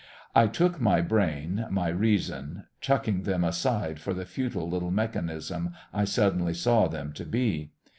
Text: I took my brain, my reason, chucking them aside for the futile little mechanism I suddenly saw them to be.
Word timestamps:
I 0.33 0.47
took 0.47 0.81
my 0.81 0.99
brain, 1.01 1.67
my 1.69 1.89
reason, 1.89 2.63
chucking 2.79 3.21
them 3.21 3.43
aside 3.43 3.99
for 3.99 4.15
the 4.15 4.25
futile 4.25 4.67
little 4.67 4.89
mechanism 4.89 5.75
I 5.93 6.05
suddenly 6.05 6.55
saw 6.55 6.87
them 6.87 7.13
to 7.13 7.23
be. 7.23 7.73